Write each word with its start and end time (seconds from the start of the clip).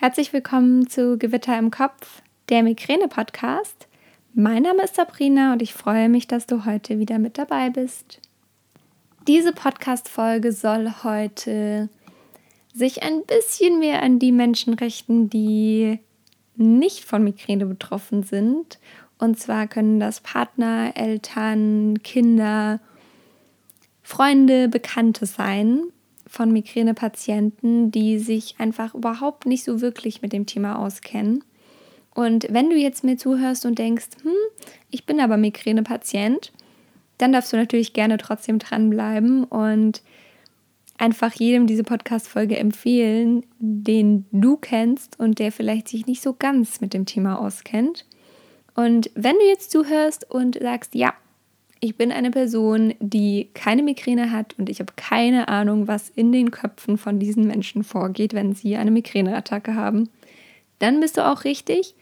Herzlich 0.00 0.32
willkommen 0.32 0.88
zu 0.88 1.18
Gewitter 1.18 1.58
im 1.58 1.72
Kopf, 1.72 2.22
der 2.50 2.62
Migräne-Podcast. 2.62 3.88
Mein 4.32 4.62
Name 4.62 4.84
ist 4.84 4.94
Sabrina 4.94 5.52
und 5.52 5.60
ich 5.60 5.74
freue 5.74 6.08
mich, 6.08 6.28
dass 6.28 6.46
du 6.46 6.64
heute 6.64 7.00
wieder 7.00 7.18
mit 7.18 7.36
dabei 7.36 7.70
bist. 7.70 8.20
Diese 9.26 9.52
Podcast-Folge 9.52 10.52
soll 10.52 10.88
heute 11.02 11.88
sich 12.72 13.02
ein 13.02 13.24
bisschen 13.24 13.80
mehr 13.80 14.00
an 14.00 14.20
die 14.20 14.30
Menschen 14.30 14.74
richten, 14.74 15.30
die 15.30 15.98
nicht 16.54 17.04
von 17.04 17.24
Migräne 17.24 17.66
betroffen 17.66 18.22
sind. 18.22 18.78
Und 19.18 19.40
zwar 19.40 19.66
können 19.66 19.98
das 19.98 20.20
Partner, 20.20 20.92
Eltern, 20.94 22.04
Kinder, 22.04 22.78
Freunde, 24.04 24.68
Bekannte 24.68 25.26
sein 25.26 25.92
von 26.28 26.52
Migränepatienten, 26.52 27.90
die 27.90 28.18
sich 28.18 28.56
einfach 28.58 28.94
überhaupt 28.94 29.46
nicht 29.46 29.64
so 29.64 29.80
wirklich 29.80 30.22
mit 30.22 30.32
dem 30.32 30.46
Thema 30.46 30.78
auskennen. 30.78 31.42
Und 32.14 32.46
wenn 32.50 32.70
du 32.70 32.76
jetzt 32.76 33.04
mir 33.04 33.16
zuhörst 33.16 33.64
und 33.64 33.78
denkst, 33.78 34.08
hm, 34.22 34.32
ich 34.90 35.06
bin 35.06 35.20
aber 35.20 35.36
Migränepatient, 35.36 36.52
dann 37.18 37.32
darfst 37.32 37.52
du 37.52 37.56
natürlich 37.56 37.92
gerne 37.92 38.18
trotzdem 38.18 38.58
dranbleiben 38.58 39.44
und 39.44 40.02
einfach 40.98 41.32
jedem 41.34 41.66
diese 41.66 41.84
Podcast-Folge 41.84 42.56
empfehlen, 42.58 43.44
den 43.58 44.26
du 44.32 44.56
kennst 44.56 45.18
und 45.18 45.38
der 45.38 45.52
vielleicht 45.52 45.88
sich 45.88 46.06
nicht 46.06 46.22
so 46.22 46.34
ganz 46.36 46.80
mit 46.80 46.92
dem 46.92 47.06
Thema 47.06 47.38
auskennt. 47.38 48.04
Und 48.74 49.10
wenn 49.14 49.36
du 49.36 49.44
jetzt 49.46 49.70
zuhörst 49.70 50.30
und 50.30 50.58
sagst, 50.60 50.94
ja, 50.94 51.14
ich 51.80 51.96
bin 51.96 52.12
eine 52.12 52.30
Person, 52.30 52.94
die 53.00 53.50
keine 53.54 53.82
Migräne 53.82 54.32
hat 54.32 54.54
und 54.58 54.68
ich 54.68 54.80
habe 54.80 54.92
keine 54.96 55.48
Ahnung, 55.48 55.88
was 55.88 56.08
in 56.08 56.32
den 56.32 56.50
Köpfen 56.50 56.98
von 56.98 57.18
diesen 57.18 57.46
Menschen 57.46 57.84
vorgeht, 57.84 58.34
wenn 58.34 58.54
sie 58.54 58.76
eine 58.76 58.90
Migräneattacke 58.90 59.74
haben. 59.74 60.08
Dann 60.78 61.00
bist 61.00 61.16
du 61.16 61.26
auch 61.26 61.44
richtig. 61.44 61.94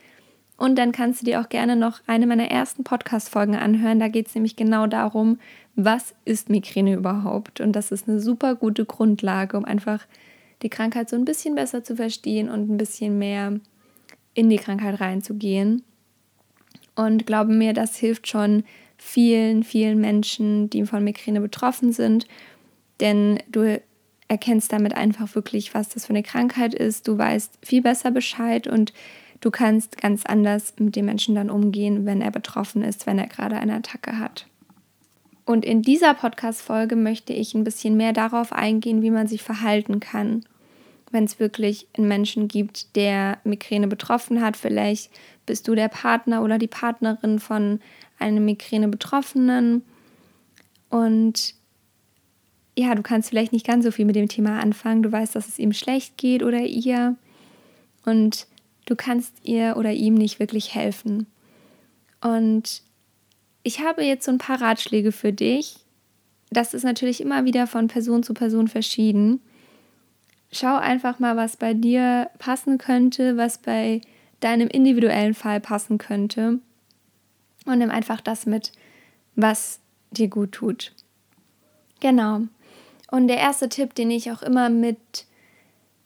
Und 0.58 0.76
dann 0.78 0.92
kannst 0.92 1.20
du 1.20 1.26
dir 1.26 1.40
auch 1.40 1.50
gerne 1.50 1.76
noch 1.76 2.00
eine 2.06 2.26
meiner 2.26 2.50
ersten 2.50 2.82
Podcast-Folgen 2.82 3.56
anhören. 3.56 4.00
Da 4.00 4.08
geht 4.08 4.28
es 4.28 4.34
nämlich 4.34 4.56
genau 4.56 4.86
darum, 4.86 5.38
was 5.74 6.14
ist 6.24 6.48
Migräne 6.48 6.94
überhaupt. 6.94 7.60
Und 7.60 7.72
das 7.72 7.92
ist 7.92 8.08
eine 8.08 8.20
super 8.20 8.54
gute 8.54 8.86
Grundlage, 8.86 9.58
um 9.58 9.66
einfach 9.66 10.06
die 10.62 10.70
Krankheit 10.70 11.10
so 11.10 11.16
ein 11.16 11.26
bisschen 11.26 11.54
besser 11.54 11.84
zu 11.84 11.96
verstehen 11.96 12.48
und 12.48 12.70
ein 12.70 12.78
bisschen 12.78 13.18
mehr 13.18 13.60
in 14.32 14.48
die 14.48 14.56
Krankheit 14.56 14.98
reinzugehen. 14.98 15.82
Und 16.94 17.26
glaube 17.26 17.52
mir, 17.52 17.74
das 17.74 17.96
hilft 17.96 18.26
schon, 18.26 18.64
vielen, 18.98 19.62
vielen 19.62 20.00
Menschen, 20.00 20.70
die 20.70 20.84
von 20.84 21.04
Migräne 21.04 21.40
betroffen 21.40 21.92
sind. 21.92 22.26
Denn 23.00 23.38
du 23.48 23.80
erkennst 24.28 24.72
damit 24.72 24.94
einfach 24.94 25.34
wirklich, 25.34 25.74
was 25.74 25.88
das 25.88 26.06
für 26.06 26.10
eine 26.10 26.22
Krankheit 26.22 26.74
ist. 26.74 27.06
Du 27.06 27.16
weißt 27.16 27.58
viel 27.62 27.82
besser 27.82 28.10
Bescheid 28.10 28.66
und 28.66 28.92
du 29.40 29.50
kannst 29.50 30.00
ganz 30.00 30.24
anders 30.24 30.74
mit 30.78 30.96
dem 30.96 31.06
Menschen 31.06 31.34
dann 31.34 31.50
umgehen, 31.50 32.06
wenn 32.06 32.20
er 32.20 32.30
betroffen 32.30 32.82
ist, 32.82 33.06
wenn 33.06 33.18
er 33.18 33.28
gerade 33.28 33.56
eine 33.56 33.74
Attacke 33.74 34.18
hat. 34.18 34.46
Und 35.44 35.64
in 35.64 35.80
dieser 35.82 36.14
Podcast-Folge 36.14 36.96
möchte 36.96 37.32
ich 37.32 37.54
ein 37.54 37.62
bisschen 37.62 37.96
mehr 37.96 38.12
darauf 38.12 38.52
eingehen, 38.52 39.02
wie 39.02 39.12
man 39.12 39.28
sich 39.28 39.44
verhalten 39.44 40.00
kann, 40.00 40.44
wenn 41.12 41.22
es 41.22 41.38
wirklich 41.38 41.86
einen 41.96 42.08
Menschen 42.08 42.48
gibt, 42.48 42.96
der 42.96 43.38
Migräne 43.44 43.86
betroffen 43.86 44.42
hat. 44.42 44.56
Vielleicht 44.56 45.12
bist 45.46 45.68
du 45.68 45.76
der 45.76 45.86
Partner 45.86 46.42
oder 46.42 46.58
die 46.58 46.66
Partnerin 46.66 47.38
von 47.38 47.78
eine 48.18 48.40
Migräne 48.40 48.88
Betroffenen. 48.88 49.82
Und 50.88 51.54
ja, 52.76 52.94
du 52.94 53.02
kannst 53.02 53.28
vielleicht 53.28 53.52
nicht 53.52 53.66
ganz 53.66 53.84
so 53.84 53.90
viel 53.90 54.04
mit 54.04 54.16
dem 54.16 54.28
Thema 54.28 54.60
anfangen. 54.60 55.02
Du 55.02 55.10
weißt, 55.10 55.34
dass 55.34 55.48
es 55.48 55.58
ihm 55.58 55.72
schlecht 55.72 56.16
geht 56.16 56.42
oder 56.42 56.60
ihr. 56.60 57.16
Und 58.04 58.46
du 58.84 58.96
kannst 58.96 59.34
ihr 59.42 59.76
oder 59.76 59.92
ihm 59.92 60.14
nicht 60.14 60.38
wirklich 60.38 60.74
helfen. 60.74 61.26
Und 62.20 62.82
ich 63.62 63.80
habe 63.80 64.04
jetzt 64.04 64.24
so 64.24 64.32
ein 64.32 64.38
paar 64.38 64.60
Ratschläge 64.60 65.12
für 65.12 65.32
dich. 65.32 65.76
Das 66.50 66.74
ist 66.74 66.84
natürlich 66.84 67.20
immer 67.20 67.44
wieder 67.44 67.66
von 67.66 67.88
Person 67.88 68.22
zu 68.22 68.32
Person 68.32 68.68
verschieden. 68.68 69.40
Schau 70.52 70.76
einfach 70.76 71.18
mal, 71.18 71.36
was 71.36 71.56
bei 71.56 71.74
dir 71.74 72.30
passen 72.38 72.78
könnte, 72.78 73.36
was 73.36 73.58
bei 73.58 74.00
deinem 74.40 74.68
individuellen 74.68 75.34
Fall 75.34 75.60
passen 75.60 75.98
könnte 75.98 76.60
und 77.66 77.78
nimm 77.78 77.90
einfach 77.90 78.20
das 78.20 78.46
mit, 78.46 78.72
was 79.34 79.80
dir 80.10 80.28
gut 80.28 80.52
tut. 80.52 80.92
Genau. 82.00 82.42
Und 83.10 83.28
der 83.28 83.38
erste 83.38 83.68
Tipp, 83.68 83.94
den 83.94 84.10
ich 84.10 84.30
auch 84.32 84.42
immer 84.42 84.68
mit 84.68 85.26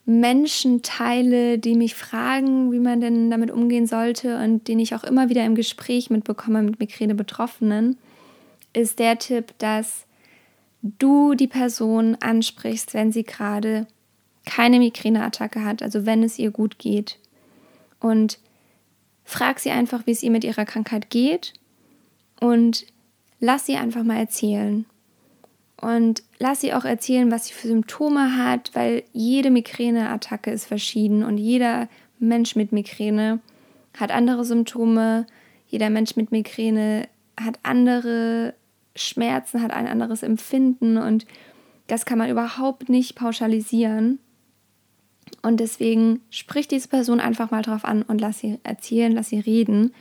Menschen 0.07 0.83
teile, 0.83 1.59
die 1.59 1.75
mich 1.75 1.95
fragen, 1.95 2.73
wie 2.73 2.79
man 2.79 3.01
denn 3.01 3.31
damit 3.31 3.51
umgehen 3.51 3.87
sollte 3.87 4.43
und 4.43 4.67
den 4.67 4.81
ich 4.81 4.95
auch 4.95 5.05
immer 5.05 5.29
wieder 5.29 5.45
im 5.45 5.55
Gespräch 5.55 6.11
mitbekomme 6.11 6.63
mit 6.63 6.81
Migräne-Betroffenen, 6.81 7.97
ist 8.73 8.99
der 8.99 9.19
Tipp, 9.19 9.55
dass 9.59 10.07
du 10.83 11.35
die 11.35 11.47
Person 11.47 12.17
ansprichst, 12.21 12.95
wenn 12.95 13.13
sie 13.13 13.25
gerade 13.25 13.87
keine 14.47 14.79
Migräneattacke 14.79 15.65
hat, 15.65 15.83
also 15.83 16.07
wenn 16.07 16.23
es 16.23 16.39
ihr 16.39 16.51
gut 16.51 16.79
geht. 16.79 17.19
Und 18.01 18.39
Frag 19.25 19.61
sie 19.61 19.71
einfach, 19.71 20.07
wie 20.07 20.13
es 20.13 20.23
ihr 20.23 20.31
mit 20.31 20.45
ihrer 20.45 20.65
Krankheit 20.65 21.11
geht 21.11 21.53
und 22.41 22.87
lass 23.39 23.67
sie 23.67 23.77
einfach 23.77 24.03
mal 24.03 24.19
erzählen. 24.19 24.87
Und 25.77 26.23
lass 26.39 26.61
sie 26.61 26.75
auch 26.75 26.85
erzählen, 26.85 27.31
was 27.31 27.47
sie 27.47 27.55
für 27.55 27.69
Symptome 27.69 28.37
hat, 28.37 28.71
weil 28.75 29.03
jede 29.13 29.51
Migräneattacke 29.51 30.51
ist 30.51 30.67
verschieden 30.67 31.25
und 31.25 31.39
jeder 31.39 31.89
Mensch 32.19 32.55
mit 32.55 32.71
Migräne 32.73 33.41
hat 33.99 34.11
andere 34.11 34.45
Symptome. 34.45 35.27
Jeder 35.69 35.89
Mensch 35.89 36.17
mit 36.17 36.33
Migräne 36.33 37.09
hat 37.41 37.59
andere 37.63 38.55
Schmerzen, 38.95 39.63
hat 39.63 39.73
ein 39.73 39.87
anderes 39.87 40.23
Empfinden 40.23 40.99
und 40.99 41.25
das 41.87 42.05
kann 42.05 42.19
man 42.19 42.31
überhaupt 42.31 42.89
nicht 42.89 43.15
pauschalisieren. 43.15 44.19
Und 45.43 45.61
deswegen 45.61 46.21
sprich 46.31 46.69
diese 46.69 46.89
Person 46.89 47.21
einfach 47.21 47.51
mal 47.51 47.63
drauf 47.63 47.85
an 47.85 48.03
und 48.03 48.21
lass 48.21 48.41
sie 48.41 48.59
erzählen, 48.63 49.13
lass 49.13 49.31
sie 49.31 49.41
reden. 49.41 49.95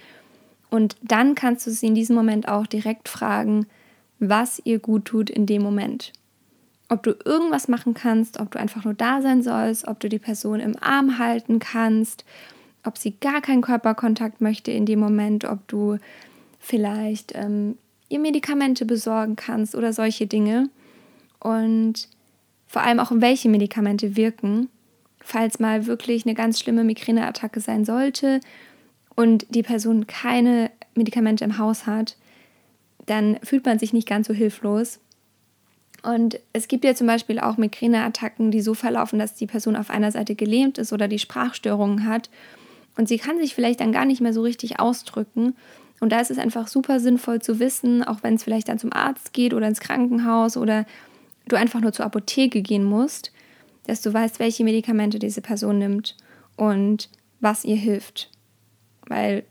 Und 0.70 0.98
dann 1.02 1.36
kannst 1.36 1.66
du 1.66 1.72
sie 1.72 1.88
in 1.88 1.96
diesem 1.96 2.16
Moment 2.16 2.48
auch 2.48 2.68
direkt 2.68 3.08
fragen, 3.08 3.66
was 4.20 4.62
ihr 4.66 4.80
gut 4.80 5.06
tut 5.06 5.30
in 5.30 5.46
dem 5.46 5.62
Moment. 5.62 6.12
Ob 6.90 7.04
du 7.04 7.16
irgendwas 7.24 7.68
machen 7.68 7.94
kannst, 7.94 8.40
ob 8.40 8.52
du 8.52 8.60
einfach 8.60 8.84
nur 8.84 8.94
da 8.94 9.22
sein 9.22 9.42
sollst, 9.44 9.88
ob 9.88 10.00
du 10.00 10.10
die 10.10 10.20
Person 10.20 10.60
im 10.60 10.76
Arm 10.82 11.20
halten 11.20 11.60
kannst, 11.60 12.26
ob 12.84 12.98
sie 12.98 13.16
gar 13.20 13.42
keinen 13.42 13.62
Körperkontakt 13.62 14.42
möchte 14.42 14.72
in 14.72 14.86
dem 14.86 15.00
Moment, 15.00 15.46
ob 15.46 15.68
du 15.68 15.98
vielleicht 16.60 17.34
ähm, 17.36 17.78
ihr 18.10 18.20
Medikamente 18.20 18.86
besorgen 18.86 19.36
kannst 19.36 19.76
oder 19.76 19.94
solche 19.94 20.28
Dinge. 20.28 20.70
Und 21.40 22.10
vor 22.68 22.82
allem 22.82 23.00
auch, 23.00 23.12
welche 23.14 23.50
Medikamente 23.50 24.16
wirken 24.18 24.68
falls 25.22 25.60
mal 25.60 25.86
wirklich 25.86 26.26
eine 26.26 26.36
ganz 26.36 26.60
schlimme 26.60 26.84
Migräneattacke 26.84 27.60
sein 27.60 27.86
sollte 27.86 28.40
und 29.16 29.46
die 29.50 29.64
Person 29.64 30.08
keine 30.08 30.72
Medikamente 30.96 31.44
im 31.44 31.58
Haus 31.58 31.86
hat, 31.86 32.18
dann 33.06 33.40
fühlt 33.44 33.66
man 33.66 33.80
sich 33.80 33.94
nicht 33.94 34.08
ganz 34.08 34.28
so 34.28 34.34
hilflos. 34.34 35.00
Und 36.04 36.40
es 36.54 36.68
gibt 36.68 36.86
ja 36.86 36.96
zum 36.96 37.08
Beispiel 37.08 37.40
auch 37.40 37.58
Migräneattacken, 37.58 38.52
die 38.52 38.62
so 38.62 38.74
verlaufen, 38.74 39.20
dass 39.20 39.36
die 39.36 39.48
Person 39.48 39.76
auf 39.76 39.90
einer 39.90 40.12
Seite 40.12 40.36
gelähmt 40.36 40.78
ist 40.78 40.94
oder 40.94 41.08
die 41.08 41.20
Sprachstörungen 41.20 42.06
hat. 42.06 42.30
Und 42.96 43.08
sie 43.10 43.18
kann 43.18 43.40
sich 43.40 43.54
vielleicht 43.54 43.82
dann 43.82 43.92
gar 43.92 44.06
nicht 44.06 44.22
mehr 44.22 44.34
so 44.34 44.42
richtig 44.42 44.80
ausdrücken. 44.80 45.56
Und 46.00 46.12
da 46.12 46.20
ist 46.22 46.32
es 46.32 46.38
einfach 46.38 46.68
super 46.68 47.00
sinnvoll 47.00 47.42
zu 47.42 47.60
wissen, 47.60 48.04
auch 48.04 48.24
wenn 48.24 48.36
es 48.36 48.44
vielleicht 48.44 48.70
dann 48.70 48.80
zum 48.80 48.94
Arzt 48.94 49.34
geht 49.34 49.54
oder 49.54 49.68
ins 49.68 49.82
Krankenhaus 49.82 50.56
oder 50.56 50.86
du 51.48 51.56
einfach 51.56 51.82
nur 51.82 51.92
zur 51.92 52.06
Apotheke 52.06 52.62
gehen 52.62 52.84
musst, 52.84 53.34
dass 53.90 54.02
du 54.02 54.14
weißt, 54.14 54.40
welche 54.40 54.64
Medikamente 54.64 55.20
diese 55.20 55.42
Person 55.42 55.80
nimmt 55.80 56.16
und 56.56 57.10
was 57.40 57.66
ihr 57.66 57.76
hilft. 57.76 58.30
Weil 59.08 59.44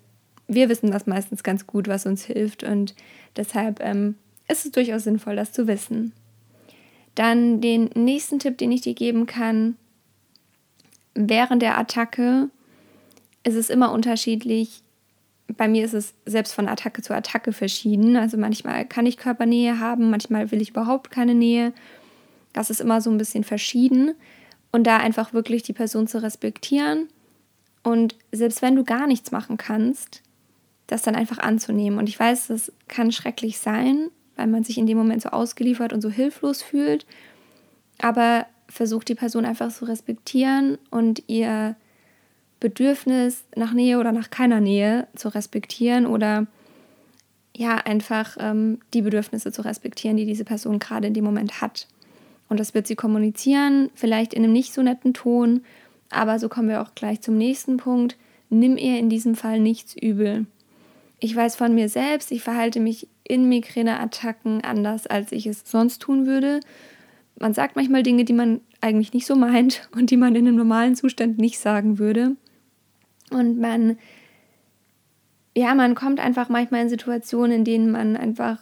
wir 0.46 0.68
wissen 0.68 0.90
das 0.90 1.06
meistens 1.06 1.42
ganz 1.42 1.66
gut, 1.66 1.88
was 1.88 2.06
uns 2.06 2.24
hilft 2.24 2.62
und 2.62 2.94
deshalb 3.36 3.80
ähm, 3.80 4.14
ist 4.48 4.64
es 4.64 4.72
durchaus 4.72 5.04
sinnvoll, 5.04 5.36
das 5.36 5.52
zu 5.52 5.66
wissen. 5.66 6.12
Dann 7.14 7.60
den 7.60 7.90
nächsten 7.94 8.38
Tipp, 8.38 8.58
den 8.58 8.72
ich 8.72 8.82
dir 8.82 8.94
geben 8.94 9.26
kann, 9.26 9.76
während 11.14 11.62
der 11.62 11.76
Attacke 11.76 12.48
ist 13.42 13.56
es 13.56 13.70
immer 13.70 13.92
unterschiedlich. 13.92 14.82
Bei 15.56 15.66
mir 15.66 15.84
ist 15.84 15.94
es 15.94 16.14
selbst 16.26 16.54
von 16.54 16.68
Attacke 16.68 17.02
zu 17.02 17.14
Attacke 17.14 17.52
verschieden. 17.52 18.16
Also 18.16 18.36
manchmal 18.36 18.86
kann 18.86 19.06
ich 19.06 19.16
Körpernähe 19.16 19.80
haben, 19.80 20.10
manchmal 20.10 20.50
will 20.52 20.62
ich 20.62 20.70
überhaupt 20.70 21.10
keine 21.10 21.34
Nähe. 21.34 21.72
Das 22.52 22.70
ist 22.70 22.80
immer 22.80 23.00
so 23.00 23.10
ein 23.10 23.18
bisschen 23.18 23.44
verschieden. 23.44 24.14
Und 24.70 24.86
da 24.86 24.98
einfach 24.98 25.32
wirklich 25.32 25.62
die 25.62 25.72
Person 25.72 26.06
zu 26.06 26.22
respektieren 26.22 27.08
und 27.82 28.16
selbst 28.32 28.60
wenn 28.62 28.76
du 28.76 28.84
gar 28.84 29.06
nichts 29.06 29.30
machen 29.30 29.56
kannst, 29.56 30.22
das 30.86 31.02
dann 31.02 31.14
einfach 31.14 31.38
anzunehmen. 31.38 31.98
Und 31.98 32.08
ich 32.08 32.18
weiß, 32.18 32.48
das 32.48 32.72
kann 32.86 33.12
schrecklich 33.12 33.58
sein, 33.58 34.10
weil 34.36 34.46
man 34.46 34.64
sich 34.64 34.78
in 34.78 34.86
dem 34.86 34.98
Moment 34.98 35.22
so 35.22 35.30
ausgeliefert 35.30 35.92
und 35.92 36.00
so 36.00 36.10
hilflos 36.10 36.62
fühlt. 36.62 37.06
Aber 37.98 38.46
versuch 38.68 39.04
die 39.04 39.14
Person 39.14 39.44
einfach 39.44 39.72
zu 39.72 39.86
respektieren 39.86 40.78
und 40.90 41.22
ihr 41.28 41.76
Bedürfnis 42.60 43.44
nach 43.56 43.72
Nähe 43.72 43.98
oder 43.98 44.12
nach 44.12 44.30
keiner 44.30 44.60
Nähe 44.60 45.06
zu 45.14 45.28
respektieren 45.28 46.06
oder 46.06 46.46
ja, 47.56 47.76
einfach 47.76 48.36
ähm, 48.38 48.80
die 48.94 49.02
Bedürfnisse 49.02 49.50
zu 49.50 49.62
respektieren, 49.62 50.16
die 50.16 50.26
diese 50.26 50.44
Person 50.44 50.78
gerade 50.78 51.08
in 51.08 51.14
dem 51.14 51.24
Moment 51.24 51.60
hat. 51.60 51.88
Und 52.48 52.60
das 52.60 52.74
wird 52.74 52.86
sie 52.86 52.96
kommunizieren, 52.96 53.90
vielleicht 53.94 54.34
in 54.34 54.44
einem 54.44 54.52
nicht 54.52 54.72
so 54.72 54.82
netten 54.82 55.14
Ton, 55.14 55.62
aber 56.10 56.38
so 56.38 56.48
kommen 56.48 56.68
wir 56.68 56.80
auch 56.80 56.94
gleich 56.94 57.20
zum 57.20 57.36
nächsten 57.36 57.76
Punkt. 57.76 58.16
Nimm 58.50 58.76
ihr 58.76 58.98
in 58.98 59.10
diesem 59.10 59.34
Fall 59.34 59.60
nichts 59.60 59.94
übel. 59.94 60.46
Ich 61.20 61.34
weiß 61.34 61.56
von 61.56 61.74
mir 61.74 61.88
selbst, 61.88 62.30
ich 62.32 62.42
verhalte 62.42 62.80
mich 62.80 63.08
in 63.24 63.48
Migräneattacken 63.48 64.62
anders, 64.62 65.06
als 65.06 65.32
ich 65.32 65.46
es 65.46 65.62
sonst 65.64 66.00
tun 66.00 66.26
würde. 66.26 66.60
Man 67.38 67.54
sagt 67.54 67.76
manchmal 67.76 68.02
Dinge, 68.02 68.24
die 68.24 68.32
man 68.32 68.60
eigentlich 68.80 69.12
nicht 69.12 69.26
so 69.26 69.36
meint 69.36 69.88
und 69.96 70.10
die 70.10 70.16
man 70.16 70.34
in 70.34 70.46
einem 70.46 70.56
normalen 70.56 70.94
Zustand 70.94 71.38
nicht 71.38 71.58
sagen 71.58 71.98
würde. 71.98 72.36
Und 73.30 73.58
man, 73.58 73.98
ja, 75.54 75.74
man 75.74 75.94
kommt 75.94 76.20
einfach 76.20 76.48
manchmal 76.48 76.82
in 76.82 76.88
Situationen, 76.88 77.58
in 77.58 77.64
denen 77.64 77.90
man 77.90 78.16
einfach 78.16 78.60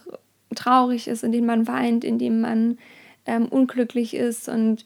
traurig 0.55 1.07
ist, 1.09 1.23
in 1.23 1.33
denen 1.33 1.47
man 1.47 1.69
weint, 1.69 2.05
in 2.05 2.19
denen 2.19 2.41
man 2.41 2.79
ähm, 3.27 3.47
unglücklich 3.47 4.15
ist. 4.15 4.49
Und 4.49 4.85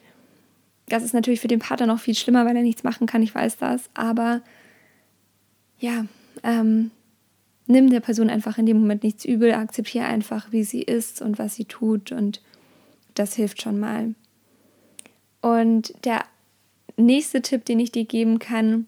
das 0.88 1.02
ist 1.02 1.14
natürlich 1.14 1.40
für 1.40 1.48
den 1.48 1.58
Partner 1.60 1.86
noch 1.86 2.00
viel 2.00 2.14
schlimmer, 2.14 2.44
weil 2.46 2.56
er 2.56 2.62
nichts 2.62 2.84
machen 2.84 3.06
kann, 3.06 3.22
ich 3.22 3.34
weiß 3.34 3.58
das. 3.58 3.90
Aber 3.94 4.42
ja, 5.78 6.06
ähm, 6.42 6.90
nimm 7.66 7.90
der 7.90 8.00
Person 8.00 8.30
einfach 8.30 8.58
in 8.58 8.66
dem 8.66 8.80
Moment 8.80 9.02
nichts 9.02 9.24
übel, 9.24 9.52
akzeptiere 9.52 10.06
einfach, 10.06 10.52
wie 10.52 10.64
sie 10.64 10.82
ist 10.82 11.22
und 11.22 11.38
was 11.38 11.54
sie 11.54 11.64
tut. 11.64 12.12
Und 12.12 12.42
das 13.14 13.34
hilft 13.34 13.62
schon 13.62 13.78
mal. 13.78 14.14
Und 15.40 15.94
der 16.04 16.24
nächste 16.96 17.40
Tipp, 17.42 17.64
den 17.64 17.80
ich 17.80 17.92
dir 17.92 18.04
geben 18.04 18.38
kann, 18.38 18.86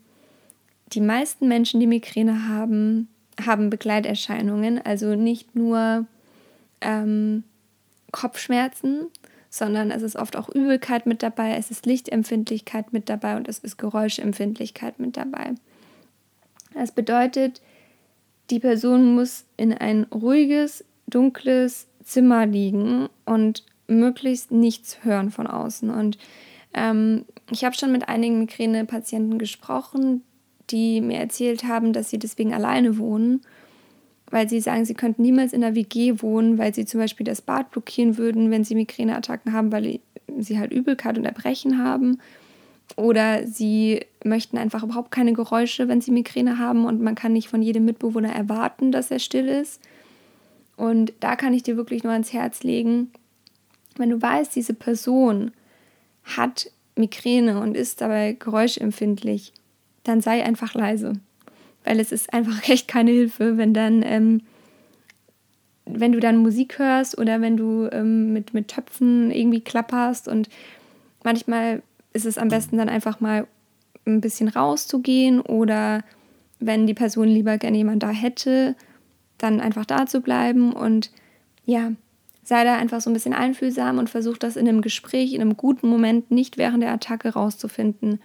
die 0.93 1.01
meisten 1.01 1.49
Menschen, 1.49 1.81
die 1.81 1.87
Migräne 1.87 2.49
haben, 2.49 3.09
haben 3.45 3.71
Begleiterscheinungen, 3.71 4.85
also 4.85 5.15
nicht 5.15 5.55
nur 5.55 6.07
ähm, 6.83 7.45
Kopfschmerzen, 8.11 9.07
sondern 9.53 9.91
es 9.91 10.01
ist 10.01 10.17
oft 10.17 10.35
auch 10.35 10.49
Übelkeit 10.49 11.05
mit 11.05 11.23
dabei, 11.23 11.57
es 11.59 11.71
ist 11.71 11.85
Lichtempfindlichkeit 11.85 12.95
mit 12.95 13.11
dabei 13.11 13.37
und 13.37 13.49
es 13.49 13.59
ist 13.59 13.77
Geräuschempfindlichkeit 13.77 14.99
mit 14.99 15.19
dabei. 15.19 15.53
Das 16.73 16.91
bedeutet, 16.91 17.61
die 18.49 18.61
Person 18.61 19.15
muss 19.15 19.45
in 19.59 19.75
ein 19.75 20.05
ruhiges, 20.05 20.87
dunkles 21.07 21.87
Zimmer 22.03 22.47
liegen 22.47 23.11
und 23.27 23.67
möglichst 23.89 24.53
nichts 24.53 25.05
hören 25.05 25.31
von 25.31 25.47
außen. 25.47 25.91
Und 25.91 26.17
ähm, 26.73 27.27
ich 27.51 27.63
habe 27.67 27.77
schon 27.77 27.93
mit 27.93 28.09
einigen 28.09 28.39
Migräne-Patienten 28.39 29.39
gesprochen, 29.39 30.23
die 30.71 31.03
mir 31.03 31.19
erzählt 31.19 31.65
haben, 31.65 31.93
dass 31.93 32.09
sie 32.09 32.19
deswegen 32.19 32.55
alleine 32.55 32.97
wohnen, 32.97 33.43
weil 34.33 34.49
sie 34.49 34.61
sagen, 34.61 34.87
sie 34.87 34.95
könnten 34.95 35.21
niemals 35.21 35.53
in 35.53 35.61
der 35.61 35.75
WG 35.75 36.23
wohnen, 36.23 36.57
weil 36.57 36.75
sie 36.75 36.87
zum 36.87 36.99
Beispiel 36.99 37.25
das 37.25 37.43
Bad 37.43 37.71
blockieren 37.71 38.17
würden, 38.17 38.51
wenn 38.51 38.65
sie 38.65 38.75
Migräneattacken 38.75 39.53
haben, 39.53 39.71
weil 39.71 40.01
sie 40.39 40.59
halt 40.59 40.73
Übelkeit 40.73 41.19
und 41.19 41.27
Erbrechen 41.27 41.79
haben. 41.79 42.19
Oder 42.97 43.47
sie 43.47 44.01
möchten 44.25 44.57
einfach 44.57 44.83
überhaupt 44.83 45.11
keine 45.11 45.35
Geräusche, 45.35 45.87
wenn 45.87 46.01
sie 46.01 46.11
Migräne 46.11 46.59
haben 46.59 46.87
und 46.87 47.03
man 47.03 47.15
kann 47.15 47.35
nicht 47.35 47.49
von 47.49 47.61
jedem 47.61 47.85
Mitbewohner 47.85 48.33
erwarten, 48.33 48.91
dass 48.91 49.11
er 49.11 49.19
still 49.19 49.49
ist. 49.49 49.83
Und 50.79 51.13
da 51.21 51.37
kann 51.37 51.53
ich 51.53 51.63
dir 51.63 51.77
wirklich 51.77 52.03
nur 52.03 52.15
ans 52.15 52.33
Herz 52.33 52.63
legen, 52.63 53.13
wenn 53.97 54.09
du 54.09 54.21
weißt, 54.21 54.57
diese 54.57 54.73
Person 54.73 55.51
hat 56.25 56.71
Migräne 56.97 57.61
und 57.61 57.77
ist 57.77 58.01
dabei 58.01 58.33
geräuschempfindlich, 58.39 59.53
dann 60.05 60.23
sei 60.23 60.43
einfach 60.43 60.73
leise. 60.73 61.13
Weil 61.85 62.01
es 62.01 62.13
ist 62.13 62.33
einfach 62.33 62.69
echt 62.69 62.89
keine 62.89 63.11
Hilfe, 63.11 63.57
wenn 63.57 63.75
dann, 63.75 64.03
ähm, 64.05 64.43
wenn 65.85 66.13
du 66.13 66.21
dann 66.21 66.37
Musik 66.39 66.79
hörst 66.79 67.19
oder 67.19 67.41
wenn 67.41 67.57
du 67.57 67.89
ähm, 67.93 68.33
mit, 68.33 68.55
mit 68.55 68.69
Töpfen 68.69 69.31
irgendwie 69.31 69.61
klapperst. 69.61 70.29
Und 70.29 70.49
manchmal 71.25 71.83
ist 72.13 72.27
es 72.27 72.39
am 72.39 72.49
besten 72.49 72.77
dann 72.77 72.89
einfach 72.89 73.21
mal 73.21 73.47
ein 74.07 74.21
bisschen 74.21 74.49
rauszugehen 74.49 75.41
oder 75.41 76.03
wenn 76.59 76.87
die 76.87 76.95
Person 76.95 77.29
lieber 77.29 77.59
gerne 77.59 77.77
jemand 77.77 78.03
da 78.03 78.11
hätte, 78.11 78.77
dann 79.39 79.61
einfach 79.61 79.85
da 79.85 80.07
zu 80.07 80.21
bleiben. 80.21 80.73
Und 80.73 81.11
ja, 81.65 81.93
sei 82.43 82.65
da 82.65 82.77
einfach 82.77 83.01
so 83.01 83.11
ein 83.11 83.13
bisschen 83.13 83.35
einfühlsam 83.35 83.99
und 83.99 84.11
versuch 84.11 84.39
das 84.39 84.57
in 84.57 84.69
einem 84.69 84.83
Gespräch, 84.83 85.33
in 85.33 85.41
einem 85.41 85.57
guten 85.57 85.89
Moment, 85.89 86.31
nicht 86.31 86.59
während 86.59 86.83
der 86.83 86.93
Attacke 86.93 87.31
rauszufinden, 87.31 88.21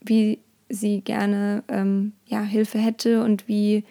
wie 0.00 0.38
sie 0.72 1.02
gerne 1.02 1.62
ähm, 1.68 2.12
ja, 2.26 2.42
Hilfe 2.42 2.78
hätte 2.78 3.22
und 3.22 3.46
wie 3.46 3.84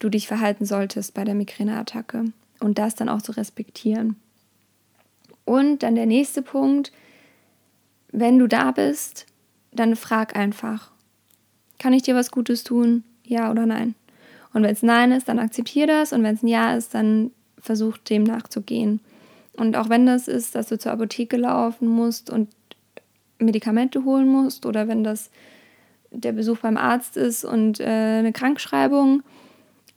du 0.00 0.08
dich 0.08 0.26
verhalten 0.26 0.66
solltest 0.66 1.14
bei 1.14 1.24
der 1.24 1.34
Migräneattacke 1.34 2.24
und 2.60 2.78
das 2.78 2.96
dann 2.96 3.08
auch 3.08 3.22
zu 3.22 3.32
respektieren. 3.32 4.16
Und 5.44 5.82
dann 5.82 5.94
der 5.94 6.06
nächste 6.06 6.42
Punkt, 6.42 6.92
wenn 8.10 8.38
du 8.38 8.48
da 8.48 8.72
bist, 8.72 9.26
dann 9.72 9.96
frag 9.96 10.36
einfach, 10.36 10.90
kann 11.78 11.92
ich 11.92 12.02
dir 12.02 12.14
was 12.14 12.30
Gutes 12.30 12.64
tun? 12.64 13.04
Ja 13.24 13.50
oder 13.50 13.66
nein? 13.66 13.94
Und 14.52 14.62
wenn 14.62 14.70
es 14.70 14.82
Nein 14.82 15.12
ist, 15.12 15.28
dann 15.28 15.40
akzeptiere 15.40 15.88
das 15.88 16.12
und 16.12 16.22
wenn 16.22 16.34
es 16.34 16.42
ein 16.42 16.48
Ja 16.48 16.76
ist, 16.76 16.94
dann 16.94 17.32
versuch 17.58 17.98
dem 17.98 18.22
nachzugehen. 18.22 19.00
Und 19.56 19.76
auch 19.76 19.88
wenn 19.88 20.06
das 20.06 20.28
ist, 20.28 20.54
dass 20.54 20.68
du 20.68 20.78
zur 20.78 20.92
Apotheke 20.92 21.36
laufen 21.36 21.88
musst 21.88 22.30
und 22.30 22.48
Medikamente 23.38 24.04
holen 24.04 24.28
musst 24.28 24.64
oder 24.64 24.86
wenn 24.86 25.02
das 25.02 25.30
der 26.14 26.32
Besuch 26.32 26.58
beim 26.58 26.76
Arzt 26.76 27.16
ist 27.16 27.44
und 27.44 27.80
äh, 27.80 27.84
eine 27.84 28.32
Krankschreibung, 28.32 29.22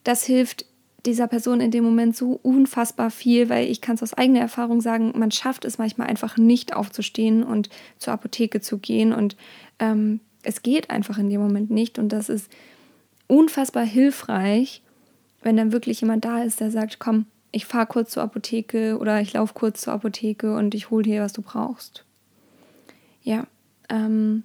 das 0.04 0.24
hilft 0.24 0.66
dieser 1.06 1.28
Person 1.28 1.62
in 1.62 1.72
dem 1.72 1.84
Moment 1.84 2.16
so 2.16 2.40
unfassbar 2.44 3.12
viel, 3.12 3.50
weil 3.50 3.70
ich 3.70 3.82
kann 3.82 3.96
es 3.96 4.04
aus 4.04 4.14
eigener 4.14 4.42
Erfahrung 4.42 4.82
sagen, 4.82 5.14
man 5.16 5.32
schafft 5.32 5.64
es 5.64 5.78
manchmal 5.78 6.08
einfach 6.08 6.38
nicht 6.38 6.76
aufzustehen 6.76 7.44
und 7.44 7.70
zur 7.98 8.14
Apotheke 8.14 8.60
zu 8.62 8.78
gehen 8.78 9.14
und 9.14 9.38
ähm, 9.80 10.20
es 10.44 10.62
geht 10.64 10.90
einfach 10.90 11.18
in 11.18 11.30
dem 11.30 11.42
Moment 11.42 11.70
nicht 11.72 11.98
und 11.98 12.10
das 12.10 12.30
ist 12.30 12.52
unfassbar 13.28 13.86
hilfreich, 13.86 14.82
wenn 15.42 15.58
dann 15.58 15.72
wirklich 15.72 16.02
jemand 16.02 16.26
da 16.26 16.44
ist, 16.44 16.60
der 16.60 16.72
sagt, 16.72 17.00
komm, 17.00 17.26
ich 17.52 17.66
fahre 17.66 17.88
kurz 17.88 18.12
zur 18.12 18.24
Apotheke 18.24 18.98
oder 18.98 19.22
ich 19.22 19.34
laufe 19.34 19.54
kurz 19.54 19.82
zur 19.82 19.94
Apotheke 19.94 20.56
und 20.56 20.76
ich 20.76 20.90
hole 20.90 21.04
dir, 21.04 21.22
was 21.22 21.34
du 21.34 21.42
brauchst. 21.42 22.06
Ja, 23.24 23.48
ähm, 23.90 24.44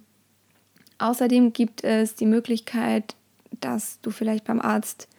Außerdem 1.03 1.51
gibt 1.51 1.83
es 1.83 2.15
die 2.15 2.25
Möglichkeit, 2.25 3.17
dass 3.59 3.99
du 3.99 4.09
vielleicht 4.09 4.45
beim 4.45 4.61
Arzt 4.61 5.09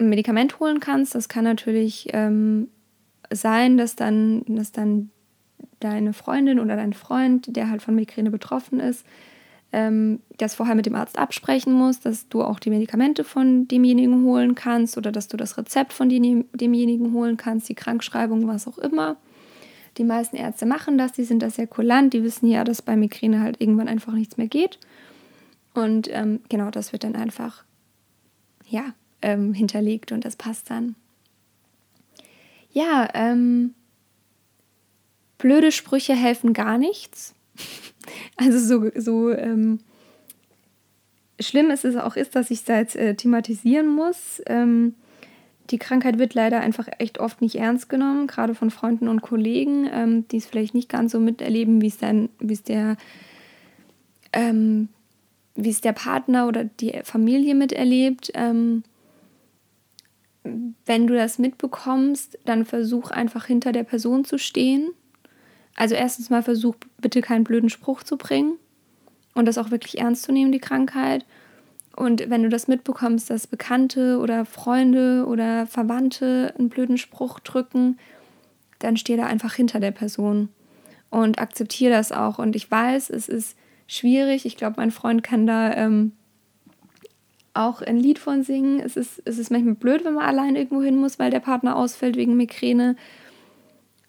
ein 0.00 0.08
Medikament 0.08 0.58
holen 0.58 0.80
kannst. 0.80 1.14
Das 1.14 1.28
kann 1.28 1.44
natürlich 1.44 2.08
ähm, 2.12 2.66
sein, 3.30 3.78
dass 3.78 3.94
dann, 3.94 4.42
dass 4.48 4.72
dann 4.72 5.10
deine 5.78 6.12
Freundin 6.12 6.58
oder 6.58 6.74
dein 6.74 6.92
Freund, 6.92 7.54
der 7.54 7.70
halt 7.70 7.82
von 7.82 7.94
Migräne 7.94 8.32
betroffen 8.32 8.80
ist, 8.80 9.06
ähm, 9.70 10.18
das 10.38 10.56
vorher 10.56 10.74
mit 10.74 10.86
dem 10.86 10.96
Arzt 10.96 11.20
absprechen 11.20 11.72
muss, 11.72 12.00
dass 12.00 12.28
du 12.28 12.42
auch 12.42 12.58
die 12.58 12.70
Medikamente 12.70 13.22
von 13.22 13.68
demjenigen 13.68 14.24
holen 14.24 14.56
kannst 14.56 14.98
oder 14.98 15.12
dass 15.12 15.28
du 15.28 15.36
das 15.36 15.56
Rezept 15.56 15.92
von 15.92 16.08
demjenigen 16.08 17.12
holen 17.12 17.36
kannst, 17.36 17.68
die 17.68 17.76
Krankschreibung, 17.76 18.48
was 18.48 18.66
auch 18.66 18.78
immer. 18.78 19.18
Die 19.98 20.04
meisten 20.04 20.36
Ärzte 20.36 20.66
machen 20.66 20.96
das, 20.96 21.12
die 21.12 21.24
sind 21.24 21.42
da 21.42 21.50
sehr 21.50 21.66
kulant, 21.66 22.14
die 22.14 22.22
wissen 22.22 22.46
ja, 22.46 22.64
dass 22.64 22.82
bei 22.82 22.96
Migräne 22.96 23.40
halt 23.40 23.60
irgendwann 23.60 23.88
einfach 23.88 24.12
nichts 24.12 24.36
mehr 24.36 24.48
geht. 24.48 24.78
Und 25.74 26.08
ähm, 26.10 26.40
genau 26.48 26.70
das 26.70 26.92
wird 26.92 27.04
dann 27.04 27.16
einfach, 27.16 27.64
ja, 28.68 28.94
ähm, 29.20 29.54
hinterlegt 29.54 30.12
und 30.12 30.24
das 30.24 30.36
passt 30.36 30.70
dann. 30.70 30.94
Ja, 32.72 33.08
ähm, 33.14 33.74
blöde 35.38 35.72
Sprüche 35.72 36.14
helfen 36.14 36.52
gar 36.52 36.78
nichts. 36.78 37.34
Also 38.36 38.58
so, 38.58 38.90
so 38.96 39.30
ähm, 39.30 39.78
schlimm 41.38 41.70
ist 41.70 41.84
es 41.84 41.94
auch 41.94 42.16
ist, 42.16 42.34
dass 42.34 42.50
ich 42.50 42.58
es 42.58 42.64
da 42.64 42.78
jetzt 42.78 42.96
äh, 42.96 43.14
thematisieren 43.14 43.86
muss. 43.86 44.42
Ähm, 44.46 44.96
die 45.72 45.78
Krankheit 45.78 46.18
wird 46.18 46.34
leider 46.34 46.60
einfach 46.60 46.86
echt 46.98 47.18
oft 47.18 47.40
nicht 47.40 47.56
ernst 47.56 47.88
genommen, 47.88 48.26
gerade 48.26 48.54
von 48.54 48.70
Freunden 48.70 49.08
und 49.08 49.22
Kollegen, 49.22 49.88
ähm, 49.90 50.28
die 50.28 50.36
es 50.36 50.46
vielleicht 50.46 50.74
nicht 50.74 50.90
ganz 50.90 51.12
so 51.12 51.18
miterleben, 51.18 51.80
wie 51.80 51.86
es 51.88 52.62
der, 52.62 52.96
ähm, 54.34 54.88
der 55.56 55.92
Partner 55.92 56.46
oder 56.46 56.64
die 56.64 57.00
Familie 57.04 57.54
miterlebt. 57.54 58.30
Ähm, 58.34 58.84
wenn 60.84 61.06
du 61.06 61.14
das 61.14 61.38
mitbekommst, 61.38 62.38
dann 62.44 62.66
versuch 62.66 63.10
einfach 63.10 63.46
hinter 63.46 63.72
der 63.72 63.84
Person 63.84 64.24
zu 64.24 64.38
stehen. 64.38 64.90
Also 65.74 65.94
erstens 65.94 66.28
mal 66.28 66.42
versuch 66.42 66.74
bitte 67.00 67.22
keinen 67.22 67.44
blöden 67.44 67.70
Spruch 67.70 68.02
zu 68.02 68.18
bringen 68.18 68.58
und 69.34 69.46
das 69.46 69.56
auch 69.56 69.70
wirklich 69.70 69.98
ernst 69.98 70.24
zu 70.24 70.32
nehmen, 70.32 70.52
die 70.52 70.58
Krankheit. 70.58 71.24
Und 71.94 72.30
wenn 72.30 72.42
du 72.42 72.48
das 72.48 72.68
mitbekommst, 72.68 73.28
dass 73.28 73.46
Bekannte 73.46 74.18
oder 74.18 74.44
Freunde 74.44 75.26
oder 75.26 75.66
Verwandte 75.66 76.54
einen 76.58 76.68
blöden 76.68 76.96
Spruch 76.96 77.40
drücken, 77.40 77.98
dann 78.78 78.96
steh 78.96 79.16
da 79.16 79.26
einfach 79.26 79.54
hinter 79.54 79.78
der 79.78 79.90
Person 79.90 80.48
und 81.10 81.38
akzeptiere 81.38 81.92
das 81.92 82.10
auch. 82.10 82.38
Und 82.38 82.56
ich 82.56 82.70
weiß, 82.70 83.10
es 83.10 83.28
ist 83.28 83.56
schwierig. 83.86 84.46
Ich 84.46 84.56
glaube, 84.56 84.76
mein 84.78 84.90
Freund 84.90 85.22
kann 85.22 85.46
da 85.46 85.74
ähm, 85.74 86.12
auch 87.54 87.82
ein 87.82 87.98
Lied 87.98 88.18
von 88.18 88.42
singen. 88.42 88.80
Es 88.80 88.96
ist, 88.96 89.20
es 89.26 89.38
ist 89.38 89.50
manchmal 89.50 89.74
blöd, 89.74 90.04
wenn 90.04 90.14
man 90.14 90.24
allein 90.24 90.56
irgendwo 90.56 90.82
hin 90.82 90.96
muss, 90.96 91.18
weil 91.18 91.30
der 91.30 91.40
Partner 91.40 91.76
ausfällt 91.76 92.16
wegen 92.16 92.36
Migräne. 92.36 92.96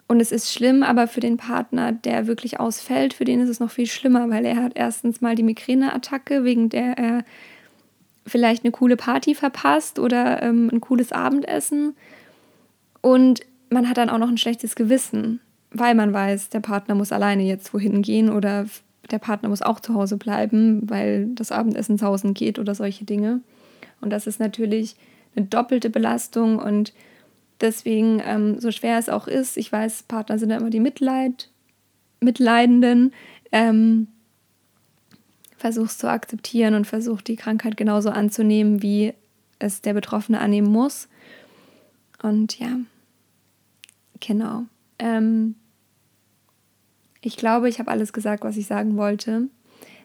Und 0.06 0.20
es 0.20 0.32
ist 0.32 0.52
schlimm, 0.52 0.82
aber 0.82 1.06
für 1.06 1.20
den 1.20 1.36
Partner, 1.36 1.92
der 1.92 2.26
wirklich 2.26 2.60
ausfällt, 2.60 3.14
für 3.14 3.24
den 3.24 3.40
ist 3.40 3.48
es 3.48 3.60
noch 3.60 3.70
viel 3.70 3.86
schlimmer, 3.86 4.30
weil 4.30 4.44
er 4.44 4.62
hat 4.62 4.72
erstens 4.74 5.20
mal 5.20 5.34
die 5.34 5.42
Migräneattacke, 5.42 6.44
wegen 6.44 6.68
der 6.68 6.98
er 6.98 7.24
vielleicht 8.26 8.64
eine 8.64 8.72
coole 8.72 8.96
Party 8.96 9.34
verpasst 9.34 9.98
oder 9.98 10.42
ähm, 10.42 10.70
ein 10.72 10.80
cooles 10.80 11.12
Abendessen. 11.12 11.94
Und 13.00 13.40
man 13.70 13.88
hat 13.88 13.98
dann 13.98 14.10
auch 14.10 14.18
noch 14.18 14.28
ein 14.28 14.38
schlechtes 14.38 14.76
Gewissen, 14.76 15.40
weil 15.70 15.94
man 15.94 16.12
weiß, 16.12 16.48
der 16.48 16.60
Partner 16.60 16.94
muss 16.94 17.12
alleine 17.12 17.42
jetzt 17.42 17.74
wohin 17.74 18.02
gehen 18.02 18.30
oder 18.30 18.66
der 19.10 19.18
Partner 19.18 19.48
muss 19.48 19.62
auch 19.62 19.80
zu 19.80 19.94
Hause 19.94 20.16
bleiben, 20.16 20.88
weil 20.88 21.26
das 21.34 21.52
Abendessen 21.52 21.98
zu 21.98 22.06
Hause 22.06 22.32
geht 22.32 22.58
oder 22.58 22.74
solche 22.74 23.04
Dinge. 23.04 23.40
Und 24.00 24.10
das 24.10 24.26
ist 24.26 24.40
natürlich 24.40 24.96
eine 25.36 25.46
doppelte 25.46 25.90
Belastung 25.90 26.58
und 26.58 26.92
deswegen, 27.60 28.22
ähm, 28.24 28.60
so 28.60 28.70
schwer 28.70 28.98
es 28.98 29.08
auch 29.08 29.26
ist, 29.26 29.56
ich 29.56 29.70
weiß, 29.70 30.04
Partner 30.04 30.38
sind 30.38 30.50
ja 30.50 30.56
immer 30.56 30.70
die 30.70 30.80
Mitleid, 30.80 31.50
Mitleidenden, 32.20 33.12
ähm, 33.52 34.08
versuchst 35.64 35.98
zu 35.98 36.10
akzeptieren 36.10 36.74
und 36.74 36.86
versucht 36.86 37.26
die 37.26 37.36
Krankheit 37.36 37.78
genauso 37.78 38.10
anzunehmen, 38.10 38.82
wie 38.82 39.14
es 39.58 39.80
der 39.80 39.94
Betroffene 39.94 40.38
annehmen 40.38 40.70
muss. 40.70 41.08
Und 42.22 42.58
ja, 42.58 42.80
genau. 44.20 44.64
Ähm, 44.98 45.54
ich 47.22 47.38
glaube, 47.38 47.70
ich 47.70 47.78
habe 47.78 47.90
alles 47.90 48.12
gesagt, 48.12 48.44
was 48.44 48.58
ich 48.58 48.66
sagen 48.66 48.98
wollte. 48.98 49.48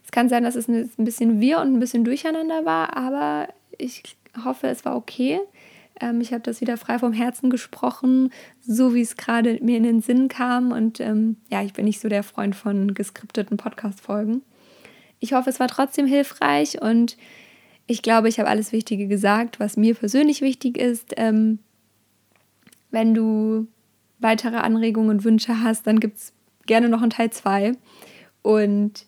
Es 0.06 0.12
kann 0.12 0.30
sein, 0.30 0.46
dass 0.46 0.56
es 0.56 0.70
ein 0.70 0.90
bisschen 0.96 1.42
wir 1.42 1.60
und 1.60 1.74
ein 1.74 1.82
bisschen 1.82 2.06
durcheinander 2.06 2.64
war, 2.64 2.96
aber 2.96 3.50
ich 3.78 4.16
hoffe, 4.46 4.68
es 4.68 4.86
war 4.86 4.96
okay. 4.96 5.42
Ähm, 6.00 6.22
ich 6.22 6.32
habe 6.32 6.44
das 6.44 6.62
wieder 6.62 6.78
frei 6.78 7.00
vom 7.00 7.12
Herzen 7.12 7.50
gesprochen, 7.50 8.32
so 8.62 8.94
wie 8.94 9.02
es 9.02 9.18
gerade 9.18 9.60
mir 9.62 9.76
in 9.76 9.84
den 9.84 10.02
Sinn 10.02 10.30
kam. 10.30 10.72
Und 10.72 11.02
ähm, 11.02 11.36
ja, 11.50 11.62
ich 11.64 11.74
bin 11.74 11.84
nicht 11.84 12.00
so 12.00 12.08
der 12.08 12.24
Freund 12.24 12.56
von 12.56 12.94
geskripteten 12.94 13.58
Podcast-Folgen. 13.58 14.42
Ich 15.20 15.34
hoffe, 15.34 15.50
es 15.50 15.60
war 15.60 15.68
trotzdem 15.68 16.06
hilfreich 16.06 16.82
und 16.82 17.18
ich 17.88 18.02
glaube, 18.02 18.30
ich 18.30 18.40
habe 18.40 18.50
alles 18.50 18.72
Wichtige 18.72 19.08
gesagt, 19.08 19.60
was 19.60 19.76
mir 19.76 19.96
persönlich 19.96 20.42
wichtig 20.42 20.78
ist. 20.78 21.14
Ähm, 21.18 21.60
wenn 22.92 23.14
du 23.14 23.68
weitere 24.20 24.58
Anregungen 24.58 25.10
und 25.10 25.24
Wünsche 25.24 25.64
hast, 25.64 25.88
dann 25.88 26.00
gibt 26.00 26.18
es 26.18 26.34
gerne 26.68 26.90
noch 26.90 27.02
einen 27.02 27.10
Teil 27.10 27.32
2. 27.32 27.74
Und 28.42 29.06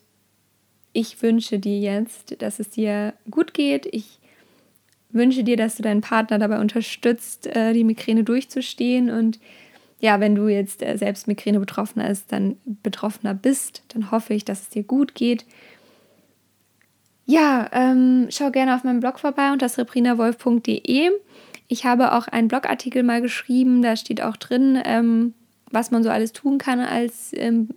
ich 0.94 1.22
wünsche 1.22 1.60
dir 1.60 1.80
jetzt, 1.80 2.42
dass 2.42 2.60
es 2.60 2.70
dir 2.70 3.14
gut 3.30 3.54
geht. 3.54 3.88
Ich 3.92 4.20
wünsche 5.12 5.44
dir, 5.44 5.58
dass 5.58 5.76
du 5.76 5.84
deinen 5.84 6.02
Partner 6.02 6.40
dabei 6.40 6.60
unterstützt, 6.60 7.48
äh, 7.48 7.74
die 7.74 7.84
Migräne 7.84 8.24
durchzustehen. 8.24 9.10
Und 9.10 9.40
ja, 10.00 10.20
wenn 10.20 10.36
du 10.36 10.48
jetzt 10.48 10.82
äh, 10.82 10.98
selbst 10.98 11.28
Migräne 11.28 11.60
betroffener 11.60 12.10
ist, 12.10 12.32
dann 12.32 12.58
betroffener 12.66 13.34
bist, 13.34 13.84
dann 13.90 14.12
hoffe 14.12 14.34
ich, 14.34 14.44
dass 14.46 14.62
es 14.62 14.70
dir 14.70 14.84
gut 14.84 15.16
geht. 15.16 15.46
Ja, 17.32 17.70
ähm, 17.72 18.28
schau 18.30 18.52
gerne 18.52 18.76
auf 18.76 18.84
meinem 18.84 19.00
Blog 19.00 19.18
vorbei 19.18 19.54
unter 19.54 19.70
srebrinawolf.de. 19.70 21.12
Ich 21.70 21.86
habe 21.86 22.12
auch 22.12 22.28
einen 22.28 22.50
Blogartikel 22.50 23.04
mal 23.04 23.22
geschrieben, 23.22 23.82
da 23.82 23.96
steht 23.96 24.22
auch 24.22 24.36
drin, 24.36 24.78
ähm, 24.84 25.34
was 25.72 25.92
man 25.92 26.04
so 26.04 26.10
alles 26.10 26.34
tun 26.34 26.58
kann 26.58 26.82
als 26.82 27.32
ähm, 27.32 27.70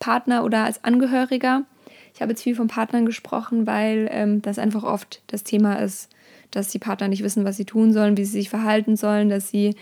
Partner 0.00 0.42
oder 0.42 0.64
als 0.64 0.82
Angehöriger. 0.82 1.62
Ich 2.12 2.20
habe 2.20 2.32
jetzt 2.32 2.42
viel 2.42 2.56
von 2.56 2.66
Partnern 2.66 3.06
gesprochen, 3.06 3.68
weil 3.68 4.08
ähm, 4.10 4.42
das 4.42 4.58
einfach 4.58 4.82
oft 4.82 5.22
das 5.28 5.44
Thema 5.44 5.74
ist, 5.74 6.08
dass 6.50 6.66
die 6.66 6.80
Partner 6.80 7.06
nicht 7.06 7.22
wissen, 7.22 7.44
was 7.44 7.56
sie 7.56 7.66
tun 7.66 7.92
sollen, 7.92 8.16
wie 8.16 8.24
sie 8.24 8.32
sich 8.32 8.50
verhalten 8.50 8.96
sollen, 8.96 9.28
dass 9.28 9.48
sie 9.48 9.76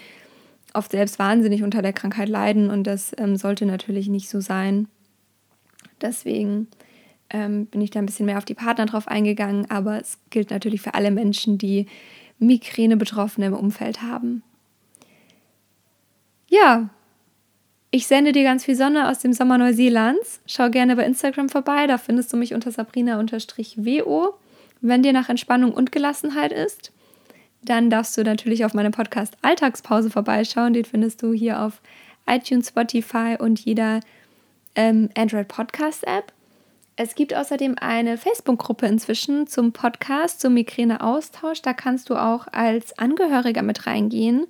oft 0.74 0.90
selbst 0.90 1.18
wahnsinnig 1.18 1.62
unter 1.62 1.80
der 1.80 1.94
Krankheit 1.94 2.28
leiden 2.28 2.68
und 2.68 2.86
das 2.86 3.14
ähm, 3.16 3.36
sollte 3.36 3.64
natürlich 3.64 4.08
nicht 4.10 4.28
so 4.28 4.40
sein. 4.40 4.88
Deswegen 6.02 6.68
ähm, 7.30 7.66
bin 7.66 7.80
ich 7.80 7.90
da 7.90 7.98
ein 7.98 8.06
bisschen 8.06 8.26
mehr 8.26 8.38
auf 8.38 8.44
die 8.44 8.54
Partner 8.54 8.86
drauf 8.86 9.08
eingegangen, 9.08 9.70
aber 9.70 10.00
es 10.00 10.18
gilt 10.30 10.50
natürlich 10.50 10.80
für 10.80 10.94
alle 10.94 11.10
Menschen, 11.10 11.58
die 11.58 11.86
Migräne-Betroffene 12.38 13.46
im 13.46 13.54
Umfeld 13.54 14.02
haben. 14.02 14.42
Ja, 16.48 16.90
ich 17.90 18.06
sende 18.06 18.32
dir 18.32 18.44
ganz 18.44 18.64
viel 18.64 18.76
Sonne 18.76 19.08
aus 19.08 19.20
dem 19.20 19.32
Sommer 19.32 19.58
Neuseelands. 19.58 20.40
Schau 20.46 20.70
gerne 20.70 20.96
bei 20.96 21.04
Instagram 21.04 21.48
vorbei, 21.48 21.86
da 21.86 21.98
findest 21.98 22.32
du 22.32 22.36
mich 22.36 22.54
unter 22.54 22.70
sabrina-wo. 22.70 24.34
Wenn 24.82 25.02
dir 25.02 25.12
nach 25.12 25.28
Entspannung 25.28 25.72
und 25.72 25.92
Gelassenheit 25.92 26.52
ist, 26.52 26.92
dann 27.62 27.90
darfst 27.90 28.16
du 28.16 28.22
natürlich 28.22 28.64
auf 28.64 28.74
meinem 28.74 28.92
Podcast 28.92 29.36
Alltagspause 29.42 30.10
vorbeischauen. 30.10 30.74
Den 30.74 30.84
findest 30.84 31.22
du 31.22 31.32
hier 31.32 31.62
auf 31.62 31.80
iTunes, 32.26 32.68
Spotify 32.68 33.36
und 33.38 33.60
jeder 33.60 34.00
ähm, 34.74 35.08
Android 35.16 35.48
Podcast 35.48 36.06
App. 36.06 36.32
Es 36.96 37.14
gibt 37.14 37.34
außerdem 37.34 37.76
eine 37.78 38.16
Facebook-Gruppe 38.16 38.86
inzwischen 38.86 39.46
zum 39.46 39.72
Podcast, 39.72 40.40
zum 40.40 40.54
Migräne-Austausch. 40.54 41.60
Da 41.60 41.74
kannst 41.74 42.08
du 42.08 42.16
auch 42.16 42.46
als 42.50 42.98
Angehöriger 42.98 43.62
mit 43.62 43.86
reingehen. 43.86 44.46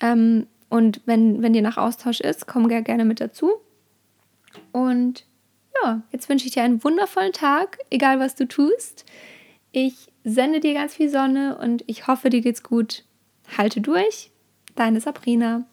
Ähm, 0.00 0.46
und 0.68 1.00
wenn, 1.06 1.42
wenn 1.42 1.52
dir 1.52 1.62
nach 1.62 1.76
Austausch 1.76 2.20
ist, 2.20 2.46
komm 2.46 2.68
gerne 2.68 3.04
mit 3.04 3.20
dazu. 3.20 3.50
Und 4.70 5.26
ja, 5.82 6.02
jetzt 6.12 6.28
wünsche 6.28 6.46
ich 6.46 6.52
dir 6.52 6.62
einen 6.62 6.84
wundervollen 6.84 7.32
Tag, 7.32 7.78
egal 7.90 8.20
was 8.20 8.36
du 8.36 8.46
tust. 8.46 9.04
Ich 9.72 10.12
sende 10.22 10.60
dir 10.60 10.74
ganz 10.74 10.94
viel 10.94 11.08
Sonne 11.08 11.58
und 11.58 11.82
ich 11.88 12.06
hoffe, 12.06 12.30
dir 12.30 12.42
geht's 12.42 12.62
gut. 12.62 13.04
Halte 13.58 13.80
durch. 13.80 14.30
Deine 14.76 15.00
Sabrina. 15.00 15.64